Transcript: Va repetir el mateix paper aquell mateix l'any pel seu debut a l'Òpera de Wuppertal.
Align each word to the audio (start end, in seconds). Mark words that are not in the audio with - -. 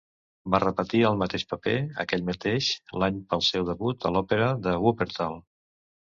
Va 0.53 0.59
repetir 0.61 1.01
el 1.09 1.19
mateix 1.19 1.45
paper 1.51 1.73
aquell 2.05 2.25
mateix 2.31 2.71
l'any 3.03 3.21
pel 3.35 3.45
seu 3.49 3.69
debut 3.69 4.09
a 4.11 4.15
l'Òpera 4.17 4.51
de 4.65 4.75
Wuppertal. 4.89 5.39